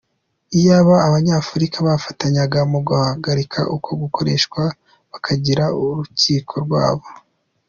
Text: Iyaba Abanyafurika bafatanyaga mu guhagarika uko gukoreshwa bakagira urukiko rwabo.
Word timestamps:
Iyaba 0.57 0.95
Abanyafurika 1.07 1.77
bafatanyaga 1.87 2.59
mu 2.71 2.79
guhagarika 2.87 3.59
uko 3.75 3.89
gukoreshwa 4.01 4.61
bakagira 5.11 5.65
urukiko 5.81 6.53
rwabo. 6.65 7.07